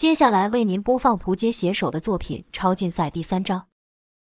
[0.00, 3.66] 接下来为您播放蒲街携手的作品《超竞赛》第三章。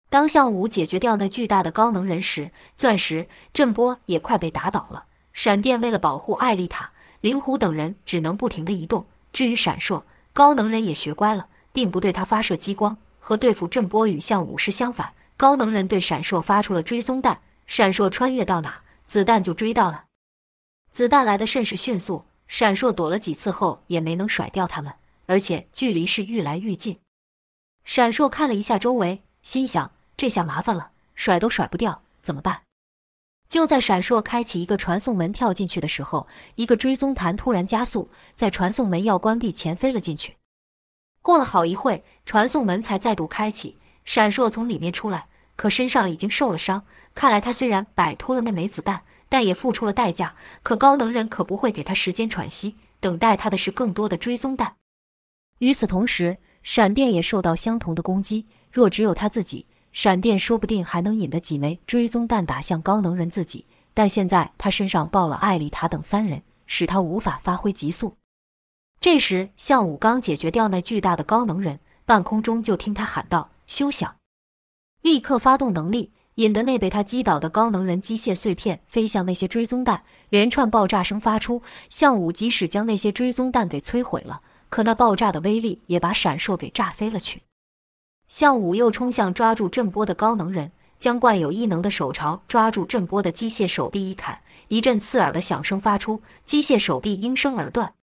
[0.09, 5.05] 当向武解决掉那巨大的高能人时，钻石震波也快被打倒了。
[5.31, 6.91] 闪电为了保护艾丽塔、
[7.21, 9.05] 灵狐等人，只能不停地移动。
[9.31, 10.03] 至于闪烁，
[10.33, 12.97] 高能人也学乖了，并不对他发射激光。
[13.21, 20.03] 和对付震波与向武是相反，高能人对闪烁发出了追踪弹，闪烁穿越到哪，子弹就追到了。
[20.91, 24.93] 子弹来的甚是迅速，闪烁躲了几次后也没能甩掉他们。
[25.25, 26.99] 而且距离是愈来愈近。
[27.83, 32.61] 闪烁看了一下周围，心想：这下麻烦了，甩都甩不掉，怎么办？
[33.49, 40.37] 就在闪烁开启一个传送门跳进去的时候，一个追踪弹突然加速，在传送门要关闭前飞了进去。
[41.21, 46.85] 过了好一会，传送门才再度开启，闪烁从里面出来，可身上已经受了伤。
[47.13, 50.35] 看来他虽然摆脱了那枚子弹，但也付出了代价。
[50.63, 54.77] 可高能人可不会给他时间喘息，等待他的是更多的追踪弹。
[55.63, 58.47] 与此同时，闪电也受到相同的攻击。
[58.69, 63.65] 若只有他自己，闪电说不定还能引得几枚追踪弹打向高能人自己。
[63.93, 68.17] 但现在他身上抱了艾丽塔等三人，使他无法发挥极速。
[68.99, 74.17] 这时，项武刚解决掉那巨大的高能人，半空中就听他喊道：“休想！”
[75.01, 81.61] 立刻发动能力，引得那被他击倒的高能人机械碎片飞向那些追踪弹，连串爆炸声发出。
[81.89, 84.41] 项武即使将那些追踪弹给摧毁了。
[84.73, 87.43] 可那爆炸的威力也把闪烁给炸飞了去。
[88.27, 97.93] 向武又冲向抓住震波的高能人，将惯有异能的手朝抓住震波的机械手臂一砍，一阵刺耳的响声发出，机械手臂应声而断。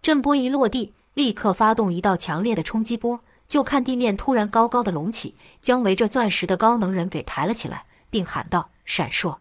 [0.00, 3.18] 震波一落地，立刻发动一道强烈的冲击波，
[3.48, 9.38] 就看地面突然高高的隆起，将围着钻石的高能人给抬了起来，并喊道：“闪烁！”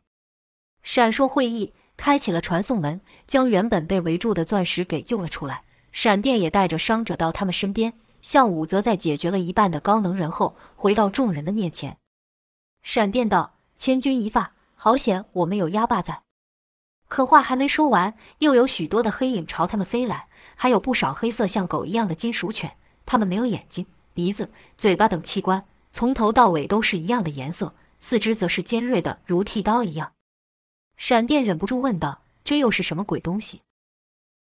[0.82, 5.62] 闪烁会议开启了传送门，将原本被围住的钻石给救了出来。
[5.98, 11.98] 闪电也带着伤者到他们身边，项武则在解决了一半的高能人后，回到众人的面前。
[12.84, 16.22] 闪电道：“千钧一发，好险，我们有鸭爸在。”
[17.10, 22.78] 可话还没说完，又有许多的黑影朝他们飞来，还有不少黑色像狗一样的金属犬。
[23.08, 30.12] 它们没有眼睛、鼻子、嘴巴等器官，从头到尾都是一样的颜色，四肢则是尖锐的，如剃刀一样。
[30.96, 33.62] 闪电忍不住问道：“这又是什么鬼东西？”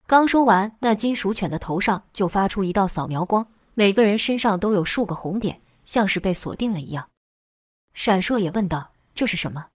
[0.09, 7.09] 刚说完，那金属犬的头上就发出一道扫描光，每个人身上都有数个红点，像是被锁定了一样。
[7.93, 9.67] 闪烁也问道：“这是什么？”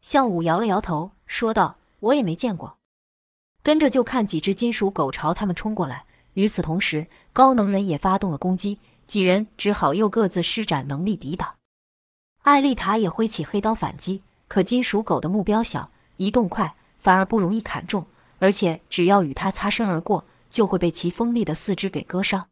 [0.00, 2.78] 项武摇了摇头，说道：“我也没见过。”
[3.62, 6.06] 跟着就看几只金属狗朝他们冲过来。
[6.32, 11.56] 与此同时，高能人也发动了攻击，几人只好又各自施展能力抵挡。
[12.40, 18.06] 艾丽塔也挥起黑刀反击，可金属狗的目标小，移动快，反而不容易砍中。
[18.42, 22.48] 而且只要与他擦身而过，就会被其锋利的四肢给割伤。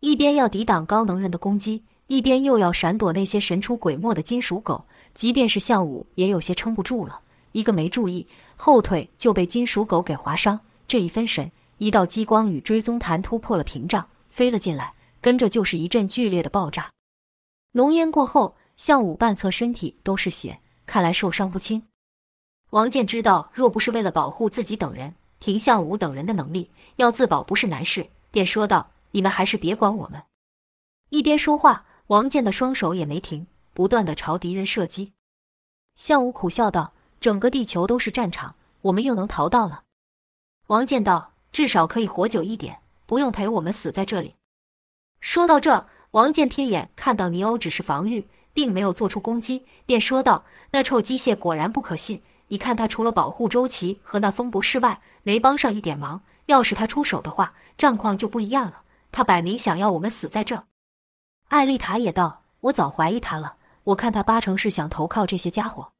[0.00, 4.86] 一边要抵挡高能人的攻击，一边又要闪躲那些神出鬼没的金属狗。
[5.12, 7.20] 即便是项武也有些撑不住了，
[7.52, 10.58] 一个没注意，后腿就被金属狗给划伤。
[10.88, 16.90] 这一分神，一道激光与追踪弹突破了屏障，飞了进来，跟着就是一阵剧烈的爆炸。
[17.72, 21.82] 浓烟过后，项武半侧身体都是血，看来受伤不轻。
[22.72, 30.22] 王健知道，若不是为了保护自己等人，凭项武等人的能力，要自保不是难事，便说道：“你们还是别管我们。”
[31.10, 35.12] 一边说话，王健的双手也没停，不断的朝敌人射击。
[35.96, 39.82] 向武苦笑道：“整个地球都是战场，我们又能逃到了？”
[40.68, 44.36] 王健道：“至少可以活久一点，不用陪我们死在这里。”
[45.20, 52.22] 说到这，王健瞥眼看到尼欧只是防御，并没有做出攻击，便说道：“那臭机械果然不可信。”
[52.52, 56.20] 你看他除了保护周琦和那风博士外，没帮上一点忙。
[56.44, 58.82] 要是他出手的话，战况就不一样了。
[59.10, 60.66] 他摆明想要我们死在这。
[61.48, 65.92] 艾丽塔也道：“我早怀疑他了，我看他八成是想投靠这些家伙。”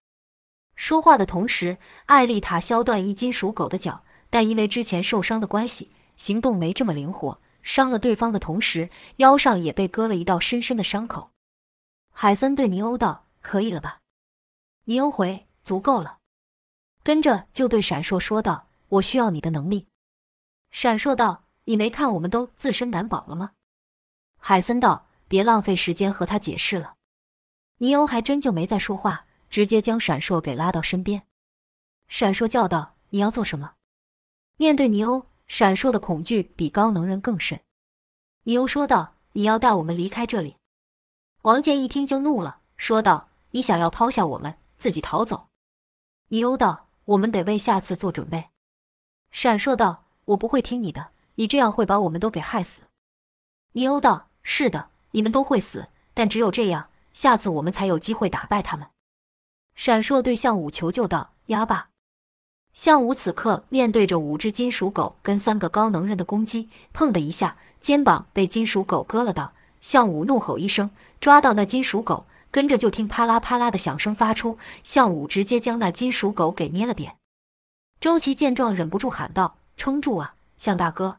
[0.77, 11.31] 说话的同时，艾丽塔削断一金属狗的脚，但因为之前受伤的关系，行动没这么灵活，伤了对方的同时，腰上也被割了一道深深的伤口。
[12.11, 14.00] 海森对尼欧道：“可以了吧？”
[14.85, 16.19] 尼欧回：“足够了。”
[17.04, 19.88] 跟着就对闪烁说道：“我需要你的能力。”
[20.70, 23.52] 闪烁道：“你没看我们都自身难保了吗？”
[24.38, 26.94] 海森道：“别浪费时间和他解释了。”
[27.78, 31.25] 尼欧还真就没再说话，直接将闪烁给拉到身边。
[32.06, 33.75] 闪烁叫道：“你要做什么？”
[34.56, 37.60] 面对尼欧，闪烁的恐惧比高能人更甚。
[38.44, 40.56] 尼欧说道：“你要带我们离开这里。”
[41.43, 45.49] 王健一听就怒了，说道：“你想要抛下我们，自己逃走？”
[46.28, 46.88] 尼欧道。
[47.12, 48.47] 我们得为下次做准备。
[49.31, 52.82] 闪烁道：“我不会听你的，你这样会把我们都给害死。”
[53.73, 58.88] 尼欧道：“是的，你们都会死，但只有这样，下次我们才有机会打败他们。”
[59.75, 61.91] 闪烁对向武求救道：“压吧！”
[62.73, 69.53] 向武此刻面对着五只金属狗跟三个高能人的攻击，砰的一下，肩膀被金属狗割了道。
[69.81, 77.16] 向武怒吼一声，抓到那金属狗，跟着就听啪啦啪啦的响声发出，向武直接将那金属狗给捏了扁。
[77.99, 81.19] 周琦见状，忍不住喊道：“撑住啊，向大哥！”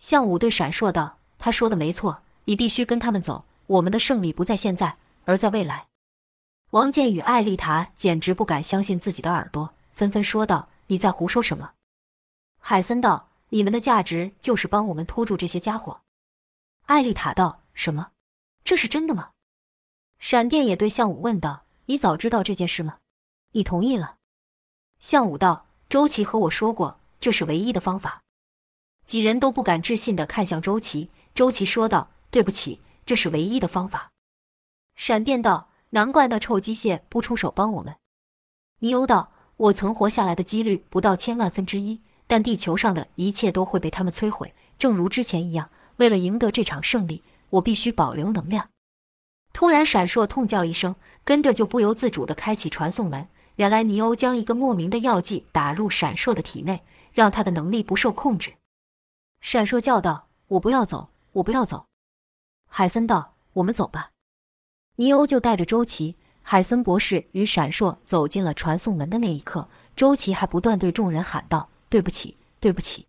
[0.00, 3.44] 向武对闪烁道：“他说的没错，你必须跟他们走。
[3.66, 4.96] 我们的胜利不在现在，
[5.26, 5.88] 而在未来。”
[6.70, 9.74] 王健与艾丽塔简直不敢相信自己的耳朵。
[9.92, 11.72] 纷纷说道：“你在胡说什么？”
[12.58, 16.00] 海森道：“你们的价值就是帮我们拖住这些家伙。”
[16.86, 18.12] 艾丽塔道：“什么？
[18.64, 19.30] 这是真的吗？”
[20.18, 22.98] 闪电也对向武问道：“你早知道这件事吗？
[23.52, 24.16] 你同意了？”
[25.00, 28.22] 向武道：“周琦和我说过，这是唯一的方法。”
[29.06, 31.10] 几人都不敢置信的看向周琦。
[31.34, 34.10] 周琦说道：“对不起，这是唯一的方法。”
[34.96, 37.96] 闪电道：“难怪那臭机械不出手帮我们。”
[38.80, 39.32] 尼欧道。
[39.58, 45.68] 我存活下来的几率不到千万分之一，但地球上的一切都会被他们摧毁，正如之前一样。
[45.96, 48.70] 为了赢得这场胜利，我必须保留能量。
[49.58, 50.94] 突然，闪烁痛叫一声，
[51.24, 53.26] 跟着就不由自主地开启传送门。
[53.56, 58.54] 原来尼欧将一个莫名的药剂打入闪烁的体内，让他的能力不受控制。
[59.40, 61.86] 闪烁叫道：“我不要走，我不要走！”
[62.70, 64.10] 海森道：“我们走吧。”
[64.94, 66.14] 尼欧就带着周琦。
[66.42, 73.08] 海森博士与闪烁走进了传送门的那一刻，周琦还不断对众人喊道：“对不起，对不起！”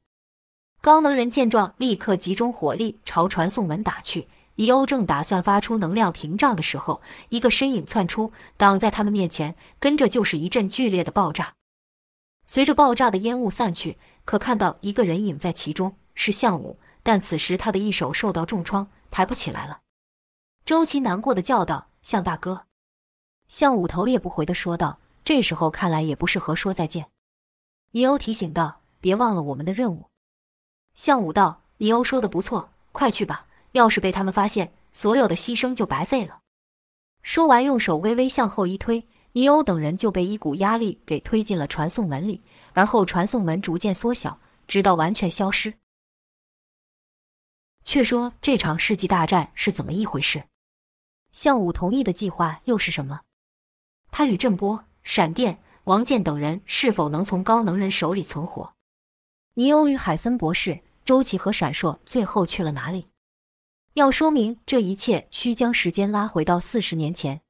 [0.82, 4.28] 高能人见状，立刻集中火力朝传送门打去。
[4.60, 11.54] 尼欧正打算发出能量屏障的时候，一个身影窜出，挡在他们面前，跟着就是一阵剧烈的爆炸。
[12.46, 19.80] 随着爆炸的烟雾散去，可看到一个人影在其中，是向武，但此时他的一手受到重创，抬不起来了。
[20.66, 22.64] 周琦难过的叫道：“向大哥！”
[23.48, 27.08] 向武头也不回的说道：“这时候看来也不适合说再见。”
[27.92, 30.08] 尼欧提醒道：“别忘了我们的任务。”
[30.96, 33.46] 向武道：“尼欧说的不错，快去吧。
[33.74, 36.42] 要是被他们发现，所有的牺牲就白费了。”
[37.22, 42.42] 说完，用手微微向后一推，尼欧等人就被一股压力给推进了传送门里，
[42.74, 45.74] 而后传送门逐渐缩小，直到完全消失。
[47.84, 50.46] 却说这场世纪大战是怎么一回事？
[51.32, 53.22] 向武同意的计划又是什么？
[54.12, 58.74] 他与震波、闪电、王健等人是否能从高能人手里存活？
[59.56, 63.09] 尼欧与海森博士、周琦和闪烁最后去了哪里？
[64.00, 67.42] 要说明这一切，需将时间拉回到四十年前。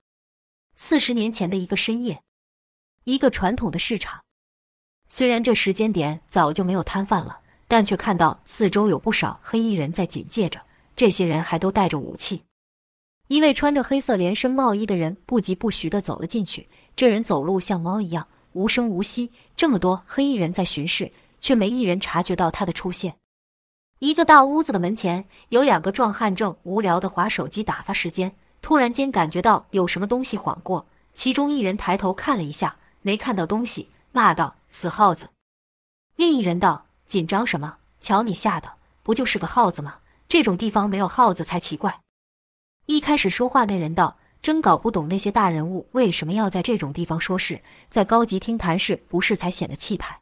[0.75, 2.23] 四十年前的一个深夜，
[3.03, 4.21] 一个传统的市场。
[5.07, 10.59] 虽然这时间点早就没有摊贩了，但却看到四周有不少黑衣人在警戒着。
[10.95, 12.43] 这些人还都带着武器。
[13.27, 16.67] 一位穿着黑色连身帽衣的人不疾不徐地走了进去。
[16.95, 19.31] 这人走路像猫一样，无声无息。
[19.55, 23.17] 这么多黑衣人在巡视，却没一人察觉到他的出现。
[23.99, 28.33] 一个大屋子的门前，有两个壮汉正无聊地划手机打发时间。
[28.61, 35.29] 突然间感觉到有什么东西晃过，其中一人抬头看了一下，没看到东西，骂道：“死耗子！”
[36.15, 37.77] 另一人道：“紧张什么？
[37.99, 38.73] 瞧你吓的，
[39.03, 39.99] 不就是个耗子吗？
[40.29, 41.99] 这种地方没有耗子才奇怪。”
[42.87, 50.21] 一开始说话那人道：“真搞不懂那些大人物为什么要在这种地方说事，在高级厅谈事不是才显得气派。”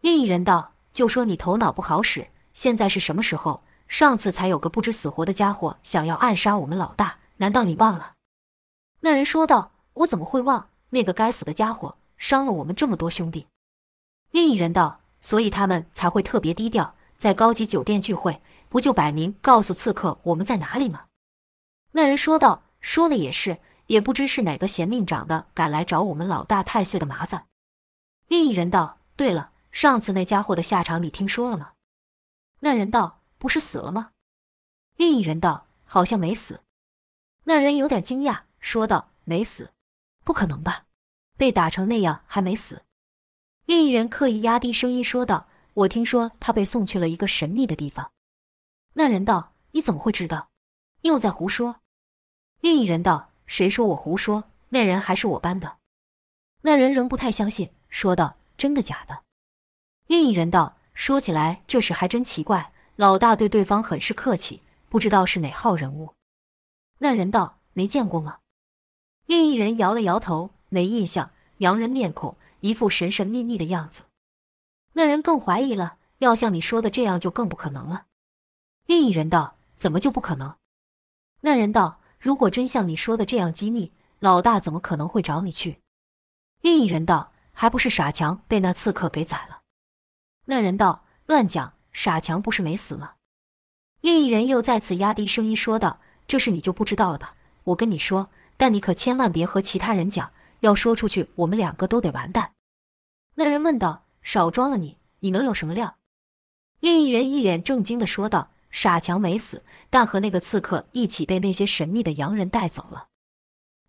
[0.00, 3.62] 另一人道：“就说你头脑不好使，现在是什么时候？
[3.86, 8.14] 上次才有个不知死活的家伙想要暗杀我们老大，难道你忘了？”
[9.00, 10.70] 那人说道：“我怎么会忘？
[10.88, 13.46] 那个该死的家伙伤了我们这么多兄弟。”
[14.32, 21.04] 另一人道：“所以他们才会特别低调，在高级酒店聚会，不就摆明告诉刺客我们在哪里吗？”
[21.92, 23.58] 那人说道：“说的也是，
[23.88, 27.44] 也不知是哪个嫌命长的敢来找我们老大太岁的麻烦。”
[28.28, 31.72] 另一人道：“对了，上次那家伙的下场你听说了吗？”
[32.66, 34.10] 那人道：“不是死了吗？”
[34.98, 36.62] 另一人道：“好像没死。”
[37.46, 39.70] 那人有点惊讶，说道：“没死？
[40.24, 40.86] 不可能吧？
[41.36, 42.82] 被打成那样还没死？”
[43.66, 48.10] 另一人刻意压低声音说道：“我听说他被送去了一个神秘的地方。”
[48.94, 50.48] 那人道：“你怎么会知道？
[51.02, 51.82] 又在胡说？”
[52.60, 54.42] 另一人道：“谁说我胡说？
[54.70, 55.76] 那人还是我班的。”
[56.62, 59.22] 那人仍不太相信，说道：“真的假的？”
[60.08, 66.14] 另一人道：“说起来这事还真奇怪，老大对对方很是客气，不知道是哪号人物。”
[66.98, 68.38] 那人道：“没见过吗？”
[69.26, 71.30] 另一人摇了摇头，没印象。
[71.58, 74.02] 洋人面孔，一副神神秘秘的样子。
[74.94, 78.06] 那人更怀疑了，要像你说的这样，就更不可能了。
[78.86, 80.56] 另一人道：“怎么就不可能？”
[81.40, 85.80] 那人道：“如果真像你说的这样机密，老大怎么可能会找你去？”
[86.60, 89.55] 另一人道：“还不是傻强被那刺客给宰了？”
[90.46, 93.14] 那人道：“乱讲，傻强不是没死吗？”
[94.00, 97.34] 另一人又再次压低声音说道：“这事你就不知道了吧？
[97.64, 102.52] 我跟你说，但你可千万别和其他人讲，要说出去，我们两个都得完蛋。”
[103.34, 105.96] 那人问道：“少装了你，你能有什么料？”
[106.80, 113.08] 另一人一脸正经的说道：“傻强没死，但和那个刺客一起被那些神秘的洋人带走了。”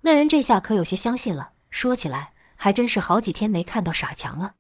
[0.01, 4.55] 那人这下可有些相信了，说起来还真是好几天没看到傻强了。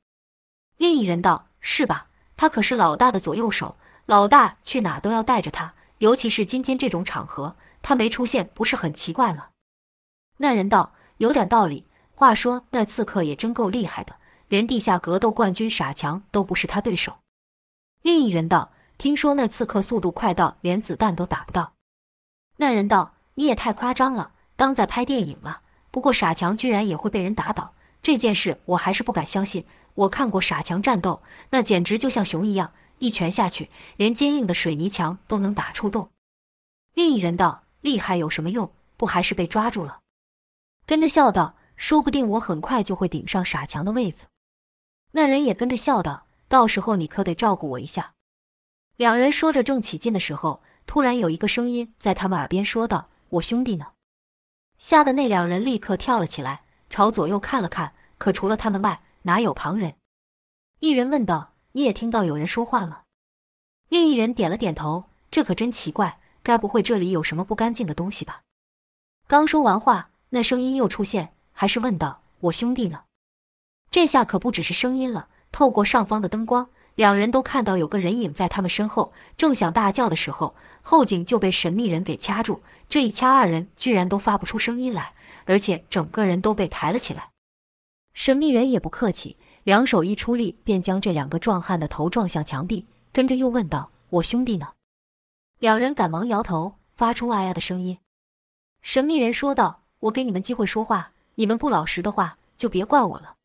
[0.77, 2.07] 另一人道：“是吧？
[2.35, 9.47] 他可是老大的左右手，老大去哪都要带着他，尤其是今天这种场合，他没出现不是很奇怪吗？”
[10.37, 11.85] 那人道：“有点道理。
[12.13, 14.15] 话说那刺客也真够厉害的，
[14.47, 17.17] 连地下格斗冠军傻强都不是他对手。”
[18.03, 21.73] 另一人道：“听说那刺客速度快到连子弹都打不到。”
[22.57, 25.61] 那人道：“你也太夸张了，当在拍电影了。
[25.89, 29.65] 不过傻强居然也会被人打倒，这件事我还是不敢相信。
[29.97, 36.09] 我看过傻强战斗，那简直就像熊一样，一拳下去，连坚硬的水泥墙都能打出洞。”
[36.95, 38.71] 另一人道：“厉害有什么用？
[38.95, 39.99] 不还是被抓住了？”
[40.85, 44.27] 跟着笑道：“说不定我很快就会顶上傻强的位子。”
[45.13, 46.25] 那人也跟着笑道。
[46.49, 48.13] 到时候你可得照顾我一下。
[48.95, 53.87] 两人说着正起劲的时候，突然有一个声音在他们耳边说道：“我兄弟呢？”
[54.79, 59.95] 吓得那两人立刻跳了起来，朝左右看了看，可除了他们外，哪有旁人？
[60.79, 63.03] 一人问道：“你也听到有人说话了？”
[63.89, 68.43] 另一人点了点头：“这可真奇怪，该不会这里有什么不干净的东西吧？”
[69.27, 73.03] 刚说完话，那声音又出现，还是问道：“我兄弟呢？”
[73.91, 75.27] 这下可不只是声音了。
[75.51, 79.11] 透过上方的灯光，两人都看到有个人影在他们身后。
[79.35, 82.61] 正想大叫的时候，后颈就被神秘人给掐住。
[82.87, 87.31] 这一掐，二人居然都发不出声音来，而且整个人都被抬了起来。
[88.17, 94.69] 神秘人也不客气，两手一出力，便将这两个壮汉的头撞向墙壁，跟着又问道：“我兄弟呢？”
[95.59, 97.99] 两人赶忙摇头，发出“哎呀”的声音。
[98.81, 103.35] 神秘人说道：“我给你们机会说话，你们不老实的话，就别怪我了。”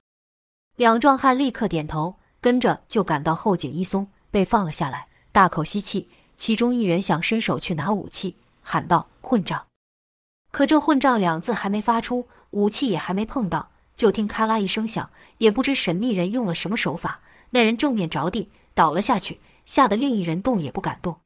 [0.76, 6.09] 两壮汉立刻点头，跟着就感到后颈一松，被放了下来，大口吸气。
[6.35, 9.67] 其中一人想伸手去拿武器，喊道：“混账！”
[10.50, 13.69] 可这“混账”两字还没发出，武器也还没碰到，
[14.02, 21.21] 就听咔啦一声响，也不知神秘人用了什么手法，那人正面着地倒了下去，吓得另一人动也不敢动。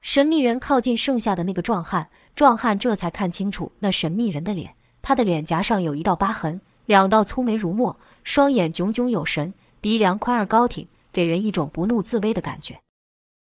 [0.00, 7.98] 神秘人靠近剩下的那个壮汉，壮汉这才看清楚那神秘人的脸，他的脸颊上有一道疤痕，两道粗眉如墨。
[8.22, 12.80] 双眼炯炯有神，鼻梁宽而高挺，给人一种不怒自威的感觉。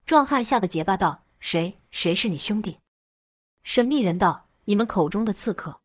[0.05, 1.77] 壮汉吓得结巴道：“谁？
[1.91, 2.77] 谁是你兄弟？”
[3.65, 5.81] 神秘人道：“你们口中的刺客。”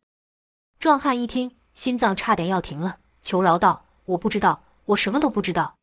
[0.79, 5.75] 壮汉一听，心脏差点要停了，求饶道：“我不知道，我什么都不知道。”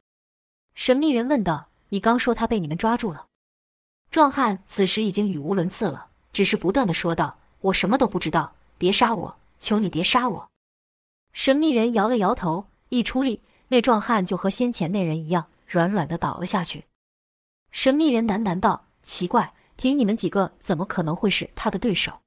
[0.75, 3.27] 神秘人问道：“你刚说他被你们抓住了？”
[4.11, 10.51] 壮汉此时已经语无伦次了，只是不断的说道：“我什么都不知道，别杀我，求你别杀我。”
[11.33, 12.67] 神秘人摇了摇头。
[12.89, 16.85] 一出力，那壮汉就和先前那人一样，软软的倒了下去。
[17.71, 22.21] 神秘人喃喃道：“奇怪，凭你们几个，怎么可能会是他的对手？”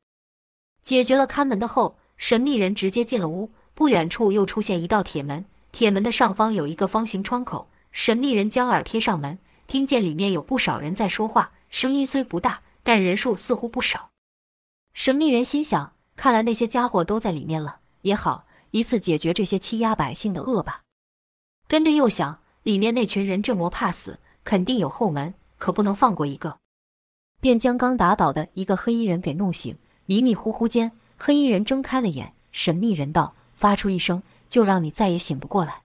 [0.81, 3.51] 解决了看门的后，神秘人直接进了屋。
[3.73, 7.67] 不远处又出现一道铁门，铁门的上方有一个方形窗口。
[7.91, 14.11] 神秘人将耳贴上门，听见里面有不少人在说话，声音虽不大，但人数似乎不少。
[14.93, 18.45] 神秘人心想：看来那些家伙都在里面了，也好。
[18.71, 20.81] 一次解决这些欺压百姓的恶吧。
[21.67, 26.57] 跟着又想，里面那群人这么怕死，肯定有后门，可不能放过一个。
[27.41, 29.77] 便将刚打倒的一个黑衣人给弄醒。
[30.05, 35.83] 迷迷糊糊间，黑衣人睁开了眼，神秘人道：“发出一声，就让你再也醒不过来。”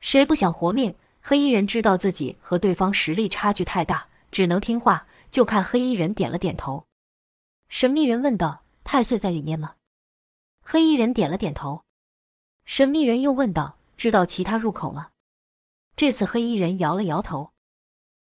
[0.00, 0.94] 谁不想活命？
[1.20, 5.06] 黑衣人知道自己和对方实力差距太大，只能听话。
[5.30, 6.86] 就看黑衣人点了点头。
[7.68, 9.74] 神秘人问道：“太岁在里面吗？”
[10.64, 11.82] 黑衣人点了点头。
[12.64, 15.08] 神秘人又问道：“知道其他入口吗？”
[15.94, 17.50] 这次黑衣人摇了摇头。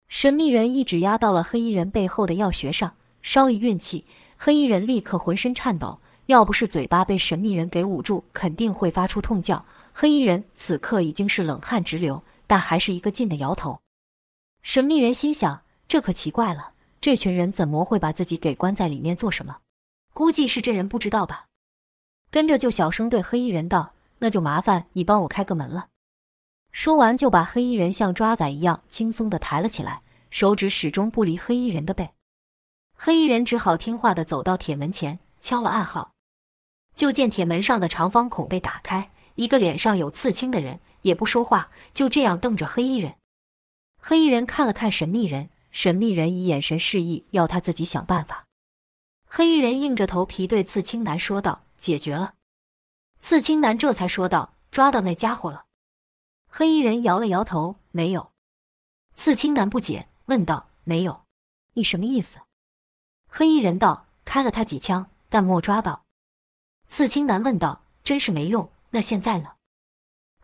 [0.06, 5.98] 神秘人一指压到了黑衣人背后的药穴上，稍一运气，黑衣人立刻浑身颤抖。
[6.26, 9.64] 要不是嘴巴被神秘人给捂住，肯定会发出痛叫。
[9.92, 13.80] 黑衣人此刻已经是冷汗直流，但还是一个劲的摇头。
[14.62, 19.58] 神秘人心想：这可奇怪了，这群人怎么会把自己给关在里面做什么？
[20.14, 21.46] 估计是这人不知道吧。
[22.30, 23.92] 跟着就小声对黑衣人道。
[24.24, 25.88] 那就麻烦你帮我开个门了。
[26.70, 32.10] 说完，就把黑衣人像抓仔一样轻松的抬了起来，手指始终不离黑衣人的背。
[32.94, 36.11] 黑衣人只好听话的走到铁门前，敲了暗号。
[37.02, 43.16] 就见铁门上的长方孔被打开，一个脸上有刺青的人也不说话，就这样瞪着黑衣人。
[43.98, 48.46] 黑衣人看了看神秘人，神秘人以眼神示意要他自己想办法。
[49.26, 52.34] 黑衣人硬着头皮对刺青男说道：“解决了。”
[53.18, 55.64] 刺青男这才说道：“抓到那家伙了。”
[56.48, 58.30] 黑衣人摇了摇头：“没有。”
[59.16, 61.24] 刺青男不解问道：“没有？
[61.72, 62.38] 你什么意思？”
[63.26, 66.04] 黑衣人道：“开了他几枪，但没抓到。”
[66.94, 69.52] 刺青男问道：“真是没用，那现在呢？”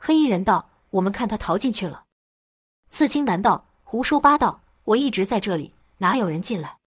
[0.01, 2.05] 黑衣人道：“我们看他逃进去了。”
[2.89, 4.63] 刺青男道：“胡说八道！
[4.85, 6.79] 我一直在这里，哪有人进来？”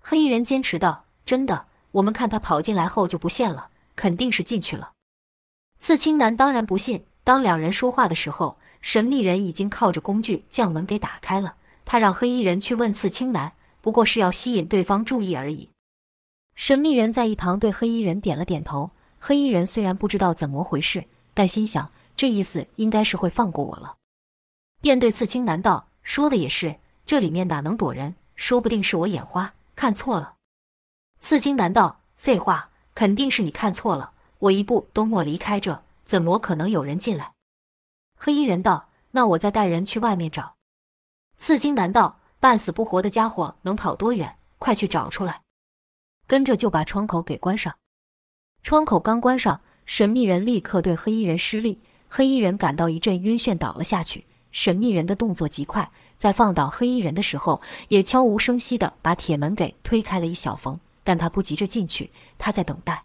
[0.00, 4.92] 黑衣人坚持道：“真的，我们看他跑进来后就不见了，肯定是进去了。”
[5.78, 7.04] 刺青男当然不信。
[7.22, 11.56] 当两人说话的时候，神秘人已经靠着工具将门给打开了。
[11.84, 13.52] 他让黑衣人去问刺青男，
[13.82, 15.68] 不过是要吸引对方注意而已。
[16.58, 18.90] 神秘人在一旁对黑衣人点了点头。
[19.20, 23.94] 黑衣人虽然不知道怎么回事，但心想这意思应该是会放过我了，
[24.80, 28.16] 便对刺青男道：“说的也是，这里面哪能躲人？
[28.34, 30.34] 说不定是我眼花，看错了。”
[31.20, 34.14] 刺青男道：“废话，肯定是你看错了。
[34.40, 37.34] 我一步都没离开这，怎么可能有人进来？”
[38.18, 40.56] 黑衣人道：“那我再带人去外面找。”
[41.38, 44.36] 刺青男道：“半死不活的家伙能跑多远？
[44.58, 45.42] 快去找出来！”
[46.28, 47.74] 跟着就把窗口给关上。
[48.62, 54.26] 窗口刚关上，神秘人立刻对黑衣人施力，黑衣人感到一阵晕眩，倒了下去。
[54.52, 60.78] 神秘人的动作极快，在放倒黑衣人的时候，也悄无声息地把铁门给推开了一小缝。
[61.02, 63.04] 但他不急着进去，他在等待。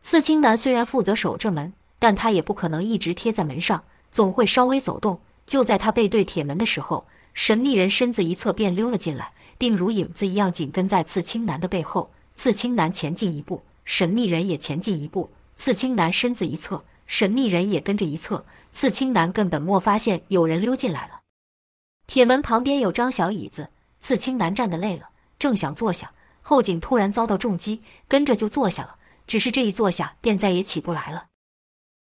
[0.00, 5.20] 刺青男虽然负责守着门，但他也不可能一直贴在门上，总会稍微走动。
[5.44, 12.12] 就在他背对铁门的时候，神秘人身子一侧便溜了进来，并如影子一样紧跟在刺青男的背后。
[12.38, 15.32] 刺青男前进一步，神秘人也前进一步。
[15.56, 18.46] 刺青男身子一侧，神秘人也跟着一侧。
[18.70, 21.22] 刺青男根本没发现有人溜进来了。
[22.06, 28.94] 铁门旁边有张小椅子，刺青男站得累了，正想坐下，后颈突然遭到重击，跟着就坐下了。
[29.26, 31.26] 只是这一坐下，便再也起不来了。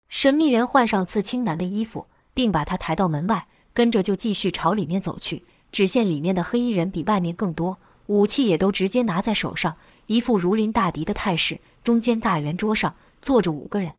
[0.09, 5.45] 神秘人换上刺青男的衣服，并把他抬到门外，跟着就继续朝里面走去。
[5.71, 9.77] 只见里面的黑衣人比外面更多，武器也都直接拿在手上。
[10.07, 13.93] 一副如临大敌的态势，中间大圆桌上坐着五个人。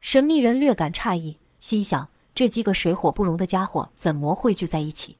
[0.00, 5.16] 神秘人略感诧异，心想：这几个水火不容的家伙怎么汇聚在一起？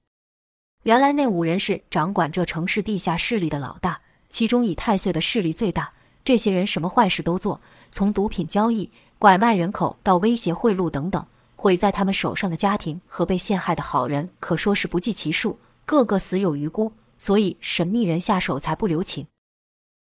[0.85, 5.93] 原来那五人是掌管这城市地下势力的老大，其中以太岁的势力最大。
[6.25, 16.93] 这些人什么坏事都做，从毒品交易、拐卖人口到威胁贿赂等等，毁在他们手上的家庭和被陷害的好人可说是不计其数，个个死有余辜。
[17.19, 19.27] 所以神秘人下手才不留情。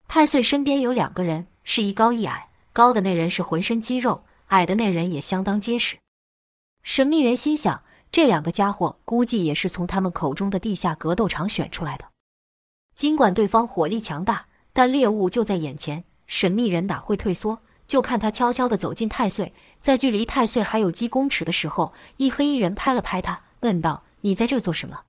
[0.08, 2.50] 太岁身边有两个人，是一高一矮。
[2.72, 5.98] 高的那人是浑身肌肉，矮的那人也相当结实。
[6.82, 12.06] 神秘人心想，这两个家伙估计也是从他们口中的地下格斗场选出来的。
[12.96, 17.60] 尽管对方火力强大，但猎物就在眼前，神秘人哪会退缩？
[17.86, 25.02] 就看他悄悄地走进太岁，在距离太岁还有几公尺的时候，一黑衣人拍了拍他，问道：“你在这做什么？”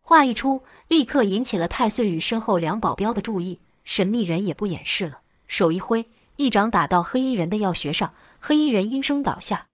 [0.00, 3.60] 话一出，立刻引起了太岁与身后两保镖的注意。
[3.84, 9.66] 神秘人也不掩饰了，手一挥，一掌打到黑衣人的药穴上，黑衣人应声倒下。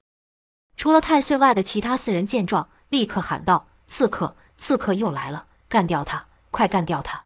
[0.76, 5.46] 除了太岁外的其他四人见状，立刻喊道：“刺客，刺客又来了！
[5.68, 7.24] 干掉他，快干掉他！”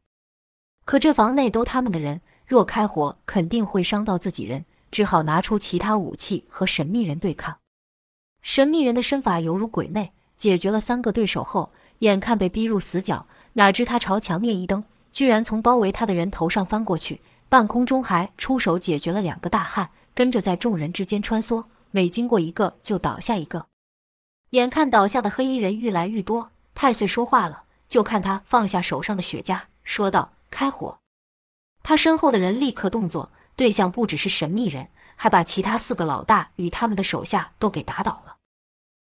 [0.84, 7.58] 可这房内都他们的人，若开火，肯定会伤到自己人，只好拿出其他武器和神秘人对抗。
[8.42, 14.84] 神秘人的身法犹如鬼魅，解决了三个对手后，眼看被逼入死角，哪知他朝墙面一蹬。
[15.14, 23.66] 居然从包围他的人头上翻过去，半空中还出手解决了两个大汉，跟着在众人之间穿梭，每经过一个就倒下一个。
[24.50, 30.98] 眼看倒下的黑衣人愈来愈多，太岁说话了，就看他放下手上的雪茄，说道：“开火！”
[31.84, 38.36] 他身后的人立刻动作，对象不只是神秘人，还把其他四个老大与他们的手下都给打倒了。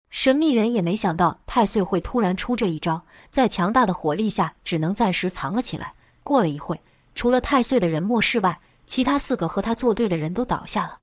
[0.09, 3.03] 神秘人也没想到太岁会突然出这一招，
[3.33, 5.95] 在强大的火力下，只能暂时藏了起来。
[6.21, 6.79] 过了一会，
[7.15, 10.99] 除了太岁的人没事外，其他四个和他作对的人都倒下了。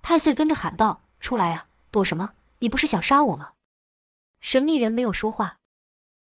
[0.00, 2.34] 太岁跟着喊道：“出来呀，躲什么？
[2.60, 3.50] 你不是想杀我吗？”
[4.40, 5.56] 神秘人没有说话。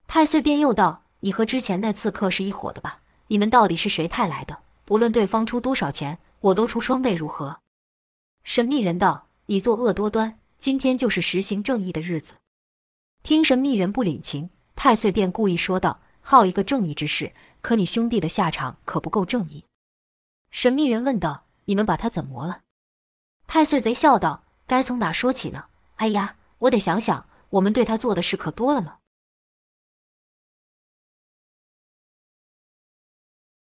[0.09, 2.99] 太岁便又道：“你和之前那刺客是一伙的吧？
[3.29, 4.59] 你们到底是谁派来的？
[4.85, 7.61] 不论对方出多少钱，我都出双倍，如何？”
[8.43, 12.35] 神秘人道：“你作恶多端。”今天就是实行正义的日子。
[13.23, 14.51] 听神秘人不领情，
[14.85, 19.65] 太岁便故意说道：“好一个正义之士，可你兄弟的下场可不够正义。”
[20.53, 22.61] 神秘人问道：“你们把他怎么了？”
[23.49, 25.65] 太岁贼笑道：“该从哪说起呢？
[25.97, 28.99] 哎呀，我得想想，我们对他做的事可多了呢。”